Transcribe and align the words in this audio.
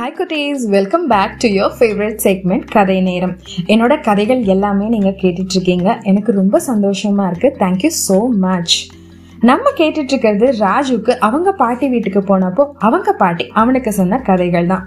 Hi 0.00 0.14
குட்டீஸ் 0.18 0.62
welcome 0.74 1.02
back 1.12 1.32
to 1.42 1.48
your 1.56 1.74
favourite 1.78 2.20
segment 2.24 2.64
கதை 2.74 2.96
நேரம் 3.08 3.34
என்னோட 3.72 3.94
கதைகள் 4.06 4.42
எல்லாமே 4.54 4.86
நீங்கள் 4.94 5.16
கேட்டுட்ருக்கீங்க. 5.22 5.88
எனக்கு 6.10 6.30
ரொம்ப 6.38 6.60
சந்தோஷமாக 6.68 7.28
இருக்குது 7.30 7.58
தேங்க்யூ 7.62 7.90
ஸோ 8.06 8.16
மச் 8.44 8.76
நம்ம 9.50 9.70
கேட்டுட்ருக்கிறது 9.80 10.46
ராஜுக்கு 10.60 11.12
அவங்க 11.26 11.52
பாட்டி 11.60 11.86
வீட்டுக்கு 11.88 12.20
போனப்போ 12.30 12.64
அவங்க 12.86 13.12
பாட்டி 13.22 13.44
அவனுக்கு 13.60 13.92
சொன்ன 13.92 14.22
கதைகள் 14.28 14.66
தான் 14.66 14.86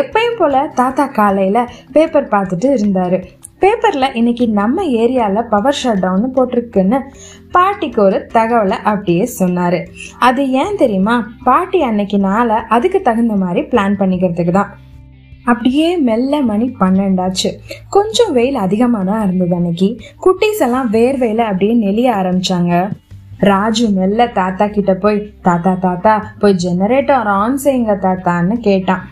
எப்பயும் 0.00 0.38
போல 0.40 0.64
தாத்தா 0.80 1.06
காலையில் 1.20 1.68
பேப்பர் 1.92 2.32
பார்த்துட்டு 2.34 2.70
இருந்தார். 2.78 3.18
பேப்பரில் 3.62 4.14
இன்னைக்கு 4.14 4.48
நம்ம 4.48 4.82
ஏரியாவில் 4.84 5.48
பவர் 5.48 5.78
ஷட் 5.82 6.02
டவுன் 6.02 6.34
போட்டிருக்குன்னு 6.36 6.98
பாட்டிக்கு 7.50 8.00
ஒரு 8.02 8.28
தகவலை 8.34 8.76
அப்படியே 8.82 9.24
சொன்னார். 9.24 9.78
அது 10.18 10.50
ஏன் 10.50 10.76
தெரியுமா? 10.76 11.26
பாட்டி 11.44 11.82
அன்னைக்கு 11.82 12.18
நாளை 12.18 12.56
அதுக்கு 12.68 13.02
தகுந்த 13.02 13.34
மாதிரி 13.34 13.66
பிளான் 13.72 13.98
பண்ணிக்கிறதுக்கு 14.00 14.50
தான். 14.50 14.70
அப்படியே 15.44 15.96
மெல்ல 15.96 16.40
மணி 16.42 16.76
பன்னெண்டாச்சு. 16.80 17.50
கொஞ்சம் 17.90 18.32
வெயில் 18.32 18.54
அதிகமாக 18.54 19.04
தான் 19.04 19.22
இருந்தது 19.22 19.54
அன்னைக்கு. 19.54 20.00
குட்டீஸ் 20.26 20.64
எல்லாம் 20.68 20.90
வேர்வையில் 20.92 21.44
அப்படியே 21.50 21.74
நெளிய 21.86 22.10
ஆரம்பிச்சாங்க. 22.20 22.90
ராஜு 23.38 23.86
மெல்ல 23.88 24.26
தாத்தா 24.26 24.66
கிட்ட 24.66 24.94
போய் 24.94 25.32
தாத்தா 25.42 25.74
தாத்தா 25.74 26.14
போய் 26.38 26.60
ஜெனரேட்டர் 26.64 27.30
ஆன் 27.40 27.60
செய்யுங்க 27.64 27.94
தாத்தான்னு 28.06 28.54
கேட்டான். 28.60 29.04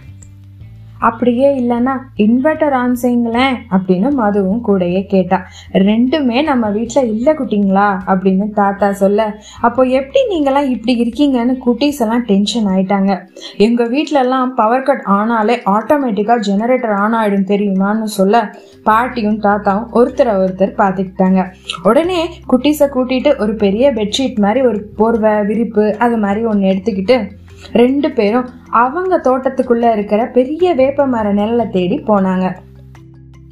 அப்படியே 0.98 1.48
இல்லைன்னா 1.60 1.94
இன்வெர்டர் 2.16 2.70
ஆன் 2.70 2.96
செய்யுங்களேன் 3.02 3.56
அப்படின்னு 3.70 4.10
மதுவும் 4.18 4.62
கூடயே 4.68 5.06
கேட்டா. 5.06 5.46
ரெண்டுமே 5.72 6.44
நம்ம 6.44 6.70
வீட்டில் 6.70 7.08
இல்லை 7.08 7.34
குட்டிங்களா? 7.34 7.88
அப்படின்னு 8.06 8.50
தாத்தா 8.50 8.92
சொல்ல 8.92 9.40
அப்போ 9.60 9.82
எப்படி 9.82 10.20
நீங்களாம் 10.30 10.68
இப்படி 10.68 10.94
இருக்கீங்கன்னு 11.02 11.56
குட்டீஸ் 11.66 12.00
எல்லாம் 12.00 12.24
டென்ஷன் 12.24 12.66
ஆயிட்டாங்க. 12.66 13.20
எங்கள் 13.56 13.90
வீட்டிலலாம் 13.90 14.54
பவர் 14.54 14.82
கட் 14.82 15.04
ஆனாலே 15.06 15.56
ஆட்டோமேட்டிக்காக 15.76 16.46
ஜெனரேட்டர் 16.50 16.94
ஆன் 16.94 17.12
ஆகிடும் 17.12 17.50
தெரியுமான்னு 17.52 18.02
சொல்ல 18.02 18.52
பாட்டியும் 18.82 19.40
தாத்தாவும் 19.40 19.88
ஒருத்தரை 19.92 20.34
ஒருத்தர் 20.44 20.78
பார்த்துக்கிட்டாங்க. 20.78 21.42
உடனே 21.82 22.28
குட்டீஸை 22.52 22.88
கூட்டிட்டு 22.94 23.38
ஒரு 23.38 23.54
பெரிய 23.54 23.92
பெட்ஷீட் 23.92 24.38
மாதிரி 24.38 24.66
ஒரு 24.66 24.84
போர்வை 24.96 25.42
விரிப்பு 25.42 25.96
அது 25.98 26.16
மாதிரி 26.16 26.44
ஒன்று 26.44 26.68
எடுத்துக்கிட்டு 26.68 27.28
ரெண்டு 27.72 28.10
பேரும் 28.10 28.48
அவங்க 28.70 29.20
தோட்டத்துக்குள்ள 29.24 29.92
இருக்கிற 29.92 30.26
பெரிய 30.26 30.74
வேப்ப 30.74 31.06
மர 31.06 31.34
நிழலை 31.34 31.68
தேடி 31.68 31.98
போனாங்க. 31.98 32.54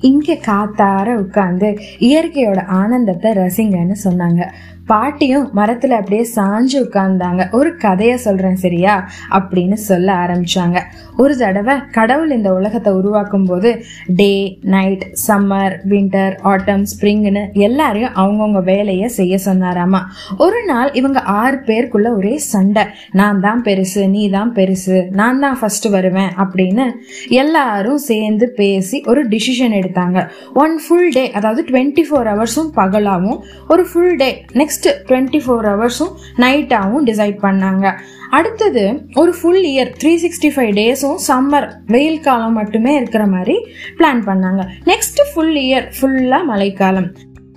இங்கே 0.00 0.40
காத்தார 0.46 1.08
உட்காந்து 1.16 1.68
இயற்கையோட 1.98 2.66
ஆனந்தத்தை 2.66 3.32
ரசிங்கன்னு 3.32 3.94
சொன்னாங்க. 4.04 4.48
பாட்டியும் 4.86 5.50
மரத்துல 5.56 5.88
அப்படியே 5.88 6.28
சாஞ்சு 6.36 6.76
உட்கார்ந்தாங்க. 6.80 7.50
ஒரு 7.50 7.70
கதைய 7.82 8.14
சொல்றேன் 8.14 8.54
சரியா? 8.54 9.08
அப்படின்னு 9.30 9.72
சொல்ல 9.72 10.14
ஆரம்பிச்சாங்க. 10.14 10.78
ஒரு 11.16 11.36
தடவை 11.36 11.74
கடவுள் 11.90 12.30
இந்த 12.30 12.52
உலகத்தை 12.52 12.92
உருவாக்கும் 12.92 13.44
போது 13.44 13.82
day 14.06 14.58
night 14.60 15.04
summer 15.28 15.74
winter 15.88 16.34
autumn 16.42 16.84
ஸ்ப்ரிங்னு 16.84 17.52
எல்லாரையும் 17.52 18.14
அவங்கவுங்க 18.14 18.62
வேலையை 18.62 19.08
செய்ய 19.08 19.38
சொன்னாராமா. 19.44 20.00
ஒரு 20.36 20.64
நாள் 20.64 20.92
இவங்க 20.92 21.20
ஆறு 21.20 21.56
பேருக்குள்ள 21.56 22.16
ஒரே 22.16 22.38
சண்டை. 22.38 22.84
நான் 23.12 23.40
தான் 23.40 23.62
பெருசு 23.62 24.08
நீ 24.08 24.30
தான் 24.30 24.52
பெருசு 24.54 25.08
நான் 25.10 25.40
தான் 25.40 25.58
ஃபர்ஸ்ட் 25.60 25.88
வருவேன் 25.88 26.30
அப்படின்னு 26.36 26.86
எல்லாரும் 27.28 27.98
சேர்ந்து 27.98 28.48
பேசி 28.48 29.02
ஒரு 29.06 29.28
டிசிஷன் 29.28 29.76
எடுத்தாங்க. 29.80 30.28
ஒன் 30.54 30.80
ஃபுல் 30.86 31.10
டே 31.12 31.30
அதாவது 31.30 31.64
டுவெண்ட்டி 31.70 32.04
ஃபோர் 32.10 32.30
ஹவர்ஸும் 32.32 32.72
பகலாகவும் 32.76 33.40
ஒரு 33.68 33.86
full 33.92 34.16
day 34.16 34.44
next 34.52 34.72
twenty 34.82 35.40
four 35.46 35.66
ஹவர்ஸும் 35.70 36.12
நைட்டாகவும் 36.36 37.04
டிசைட் 37.04 37.36
பண்ணாங்க. 37.42 37.92
அடுத்தது 38.30 39.06
ஒரு 39.14 39.34
full 39.42 39.64
year 39.64 39.92
three 40.02 40.18
sixty 40.24 40.46
five 40.46 40.72
டேஸும் 40.80 41.16
summer 41.28 41.70
வெயில் 41.86 42.20
காலம் 42.20 42.52
மட்டுமே 42.52 42.94
இருக்கிற 42.94 43.26
மாதிரி 43.26 43.66
பிளான் 43.98 44.22
பண்ணாங்க. 44.26 44.66
நெக்ஸ்ட் 44.84 45.22
ஃபுல் 45.34 45.54
இயர் 45.54 45.92
ஃபுல்லாக 46.00 46.44
மழைக்காலம். 46.44 47.12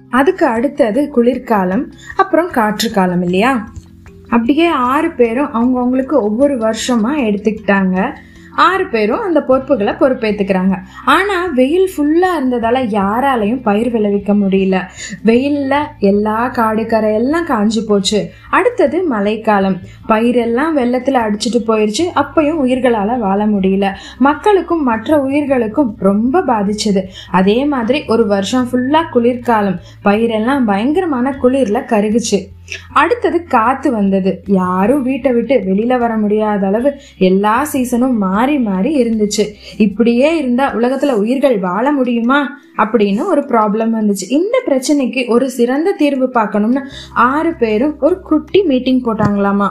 அதுக்கு 0.10 0.46
அடுத்தது 0.46 1.10
குளிர்காலம் 1.10 1.94
அப்புறம் 2.16 2.50
காற்று 2.50 2.92
காலம் 2.92 3.24
இல்லையா? 3.24 3.68
அப்படியே 4.28 4.66
ஆறு 4.66 5.12
பேரும் 5.12 5.54
அவங்கவுங்களுக்கு 5.54 6.12
ஒவ்வொரு 6.12 6.58
வருஷமாக 6.58 7.22
எடுத்துக்கிட்டாங்க. 7.22 8.16
ஆறு 8.58 8.86
பேரும் 8.88 9.20
அந்த 9.20 9.42
பொறுப்புகளை 9.42 9.94
பொறுப்பேற்றுக்கிறாங்க 9.94 10.76
ஆனால் 11.06 11.54
வெயில் 11.54 11.90
ஃபுல்லாக 11.98 12.36
இருந்ததால் 12.36 12.88
யாராலையும் 12.88 13.62
பயிர் 13.62 13.92
விளைவிக்க 13.92 14.34
முடியல. 14.34 14.82
வெயிலில் 15.24 15.86
எல்லா 16.00 16.52
காடுக்கரை 16.52 17.14
எல்லாம் 17.14 17.48
காஞ்சு 17.48 17.80
போச்சு. 17.88 18.30
அடுத்தது 18.50 19.04
மழைக்காலம். 19.04 19.78
பயிரெல்லாம் 20.10 20.72
வெள்ளத்தில் 20.72 21.16
அடிச்சிட்டு 21.16 21.60
போயிடுச்சு 21.68 22.06
அப்பையும் 22.16 22.62
உயிர்களால் 22.64 23.20
வாழ 23.20 23.48
முடியல. 23.48 23.94
மக்களுக்கும் 24.18 24.84
மற்ற 24.84 25.20
உயிர்களுக்கும் 25.20 25.96
ரொம்ப 26.00 26.42
பாதிச்சது. 26.42 27.04
அதே 27.32 27.66
மாதிரி 27.66 28.04
ஒரு 28.08 28.28
வருஷம் 28.28 28.68
ஃபுல்லாக 28.72 29.10
குளிர்காலம். 29.12 29.80
பயிரெல்லாம் 30.06 30.66
பயங்கரமான 30.66 31.36
குளிரில் 31.42 31.90
கருகுச்சு. 31.94 32.40
அடுத்தது 32.94 33.44
காத்து 33.44 33.92
வந்தது. 33.92 34.44
யாரும் 34.46 35.04
வீட்டை 35.04 35.32
விட்டு 35.32 35.56
வெளியில 35.56 36.00
வர 36.00 36.18
முடியாத 36.18 36.68
அளவு 36.68 36.94
எல்லா 37.18 37.68
சீசனும் 37.74 38.18
மாறி 38.18 38.60
மாறி 38.60 39.04
இருந்துச்சு. 39.04 39.54
இப்படியே 39.78 40.38
இருந்தா 40.38 40.76
உலகத்துல 40.76 41.12
உயிர்கள் 41.12 41.60
வாழ 41.60 41.92
முடியுமா? 41.92 42.60
அப்படின்னு 42.78 43.26
ஒரு 43.26 43.42
ப்ராப்ளம் 43.42 43.94
வந்துச்சு. 44.02 44.30
இந்த 44.30 44.62
பிரச்சனைக்கு 44.66 45.30
ஒரு 45.30 45.50
சிறந்த 45.50 45.92
தீர்வு 45.92 46.30
பார்க்கணும்னு 46.30 46.82
ஆறு 47.14 47.54
பேரும் 47.54 48.00
ஒரு 48.00 48.20
குட்டி 48.20 48.64
மீட்டிங் 48.64 49.04
போட்டாங்களாமா. 49.04 49.70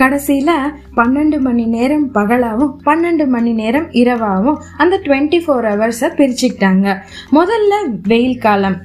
கடைசியில 0.00 0.50
பன்னெண்டு 0.96 1.40
மணி 1.40 1.66
நேரம் 1.66 2.14
பகலாவும் 2.14 2.76
பன்னெண்டு 2.84 3.26
மணி 3.26 3.52
நேரம் 3.52 3.90
இரவாகவும் 3.90 4.56
அந்த 4.76 5.00
டுவெண்ட்டி 5.04 5.40
ஃபோர் 5.46 5.66
ஹவர்ஸை 5.70 6.10
பிரிச்சுக்கிட்டாங்க. 6.16 6.96
முதல்ல 7.32 7.88
வெயில் 8.02 8.38
காலம். 8.38 8.82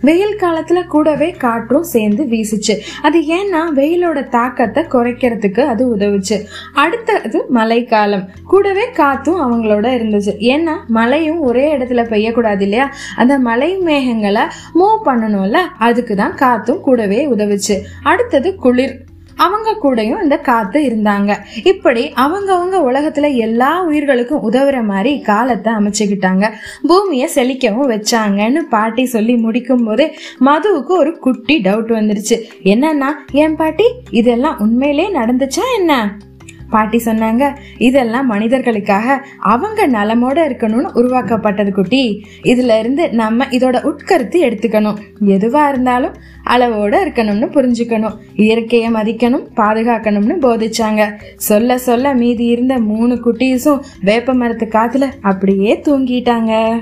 வெயில் 0.00 0.36
காலத்துல 0.40 0.86
கூடவே 0.86 1.30
காற்றும் 1.30 1.82
சேர்ந்து 1.82 2.24
வீசுச்சு. 2.24 2.78
அது 3.02 3.20
ஏன்னா 3.20 3.72
வெயிலோட 3.74 4.28
தாக்கத்தை 4.28 4.84
குறைக்கிறதுக்கு 4.84 5.60
அது 5.60 5.96
உதவுச்சு. 5.96 6.44
அடுத்தது 6.74 7.44
மழைக்காலம். 7.48 8.28
கூடவே 8.44 8.90
காத்தும் 8.96 9.40
அவங்களோட 9.40 9.86
இருந்துச்சு. 9.86 10.34
ஏன்னா 10.38 10.72
மழையும் 10.86 11.40
ஒரே 11.40 11.76
இடத்துல 11.76 12.06
பெய்யக்கூடாது 12.10 12.60
இல்லையா? 12.60 12.92
அந்த 13.16 13.38
மழை 13.38 13.78
மேகங்களை 13.78 14.40
மூவ் 14.74 14.98
பண்ணணும்ல? 15.04 15.58
அதுக்கு 15.78 16.16
தான் 16.16 16.34
காத்தும் 16.34 16.80
கூடவே 16.80 17.26
உதவுச்சு. 17.26 17.80
அடுத்தது 18.02 18.54
குளிர். 18.54 19.06
அவங்க 19.38 19.76
கூடயும் 19.82 20.22
இந்த 20.22 20.36
காத்து 20.48 20.78
இருந்தாங்க. 20.80 21.32
இப்படி 21.64 22.02
அவங்கவுங்க 22.16 22.76
உலகத்துல 22.90 23.26
எல்லா 23.36 23.70
உயிர்களுக்கும் 23.82 24.44
உதவுற 24.50 24.78
மாதிரி 24.84 25.12
காலத்தை 25.20 25.72
அமைச்சுக்கிட்டாங்க. 25.72 26.44
பூமியை 26.88 27.28
செழிக்கவும் 27.34 27.90
வச்சாங்கன்னு 27.92 28.62
பாட்டி 28.74 29.04
சொல்லி 29.14 29.36
முடிக்கும் 29.36 29.84
போதே 29.84 30.06
மதுவுக்கு 30.40 30.94
ஒரு 31.02 31.12
குட்டி 31.18 31.56
டவுட் 31.64 31.92
வந்துருச்சு. 31.98 32.38
என்னன்னா 32.64 33.10
ஏன் 33.32 33.56
பாட்டி 33.56 33.86
இதெல்லாம் 34.10 34.58
உண்மையிலே 34.58 35.06
நடந்துச்சா 35.12 35.66
என்ன? 35.76 35.92
பாட்டி 36.70 36.98
சொன்னாங்க 37.04 37.54
இதெல்லாம் 37.78 38.26
மனிதர்களுக்காக 38.26 39.24
அவங்க 39.38 39.86
நலமோட 39.86 40.38
இருக்கணும்னு 40.48 40.92
உருவாக்கப்பட்டது 40.92 41.72
குட்டி. 41.72 42.26
இதுல 42.42 42.78
இருந்து 42.78 43.12
நம்ம 43.12 43.44
இதோட 43.44 43.82
உட்கருத்து 43.82 44.44
எடுத்துக்கணும். 44.44 44.98
எதுவா 45.26 45.68
இருந்தாலும் 45.68 46.14
அளவோட 46.46 46.94
இருக்கணும்னு 47.04 47.46
புரிஞ்சுக்கணும். 47.56 48.16
இயற்கையை 48.34 48.92
மதிக்கணும் 48.92 49.46
பாதுகாக்கணும்னு 49.56 50.36
போதிச்சாங்க. 50.42 51.12
சொல்ல 51.36 51.78
சொல்ல 51.78 52.14
மீதி 52.14 52.44
இருந்த 52.44 52.78
மூணு 52.78 53.14
குட்டீஸும் 53.14 53.80
வேப்ப 54.00 54.34
மரத்து 54.34 54.66
காத்துல 54.66 55.12
அப்படியே 55.20 55.82
தூங்கிட்டாங்க. 55.84 56.80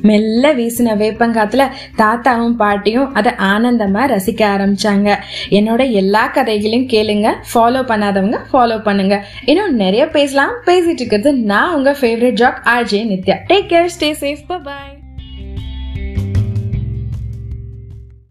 மெல்ல 0.00 0.54
வீசின 0.54 0.96
வேப்பங்காத்துல 1.02 1.68
தாத்தாவும் 1.96 2.56
பாட்டியும் 2.56 3.14
அதை 3.14 3.32
ஆனந்தமா 3.32 4.02
ரசிக்க 4.14 4.42
ஆரம்பிச்சாங்க. 4.54 5.16
என்னோட 5.50 5.90
எல்லா 5.90 6.26
கதைகளையும் 6.26 6.88
கேளுங்க. 6.88 7.34
ஃபாலோ 7.54 7.82
பண்ணாதவங்க 7.92 8.38
ஃபாலோ 8.52 8.82
பண்ணுங்க. 8.82 9.24
இன்னும் 9.44 9.74
நிறைய 9.74 10.08
பேசலாம். 10.08 10.50
பேசிட்டு 10.66 11.00
இருக்கிறது 11.02 11.32
நான் 11.32 11.74
உங்க 11.74 11.96
favourite 12.00 12.40
jock 12.42 12.62
RJ 12.64 13.02
Nithya. 13.12 13.38
Take 13.48 13.70
care 13.72 13.88
stay 14.00 14.14
safe 14.20 14.62
bye 14.62 15.00